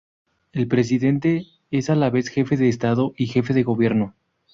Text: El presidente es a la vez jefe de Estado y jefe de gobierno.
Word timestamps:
El 0.51 0.67
presidente 0.67 1.45
es 1.69 1.91
a 1.91 1.95
la 1.95 2.09
vez 2.09 2.29
jefe 2.29 2.57
de 2.57 2.67
Estado 2.69 3.13
y 3.15 3.27
jefe 3.27 3.53
de 3.53 3.61
gobierno. 3.61 4.15